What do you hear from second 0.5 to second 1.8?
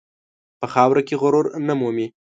په خاوره کې غرور نه